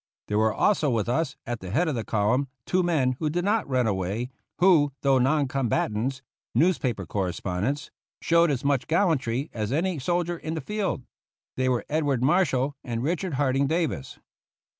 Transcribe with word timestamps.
There 0.29 0.39
were 0.39 0.51
also 0.51 0.89
with 0.89 1.07
us, 1.07 1.35
at 1.45 1.59
the 1.59 1.69
head 1.69 1.87
of 1.87 1.93
the 1.93 2.03
column, 2.03 2.47
two 2.65 2.81
men 2.81 3.17
who 3.19 3.29
did 3.29 3.45
not 3.45 3.69
run 3.69 3.85
away, 3.85 4.31
who, 4.57 4.93
though 5.01 5.19
non 5.19 5.47
combatants 5.47 6.23
newspaper 6.55 7.05
correspondents 7.05 7.91
showed 8.19 8.49
as 8.49 8.63
much 8.65 8.87
gallantry 8.87 9.51
as 9.53 9.71
any 9.71 9.99
soldier 9.99 10.39
in 10.39 10.55
the 10.55 10.59
field. 10.61 11.03
They 11.55 11.69
were 11.69 11.85
Edward 11.87 12.23
Marshall 12.23 12.75
and 12.83 13.03
Richard 13.03 13.35
Harding 13.35 13.67
Davis. 13.67 14.17